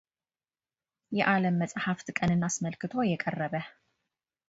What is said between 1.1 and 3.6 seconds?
የዓለም መጻሕፍት ቀንን አስመልክቶ የቀረበ